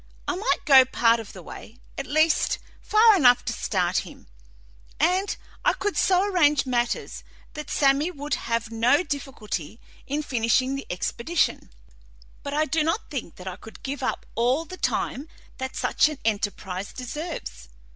I 0.27 0.33
might 0.35 0.65
go 0.65 0.83
part 0.83 1.19
of 1.19 1.31
the 1.31 1.43
way 1.43 1.77
at 1.95 2.07
least, 2.07 2.57
far 2.81 3.15
enough 3.15 3.45
to 3.45 3.53
start 3.53 3.99
him 3.99 4.25
and 4.99 5.37
I 5.63 5.73
could 5.73 5.95
so 5.95 6.23
arrange 6.25 6.65
matters 6.65 7.23
that 7.53 7.69
Sammy 7.69 8.09
would 8.09 8.33
have 8.33 8.71
no 8.71 9.03
difficulty 9.03 9.79
in 10.07 10.23
finishing 10.23 10.73
the 10.73 10.87
expedition, 10.89 11.69
but 12.41 12.51
I 12.55 12.65
do 12.65 12.83
not 12.83 13.11
think 13.11 13.35
that 13.35 13.47
I 13.47 13.57
could 13.57 13.83
give 13.83 14.01
up 14.01 14.25
all 14.33 14.65
the 14.65 14.75
time 14.75 15.27
that 15.59 15.75
such 15.75 16.09
an 16.09 16.17
enterprise 16.25 16.93
deserves. 16.93 17.69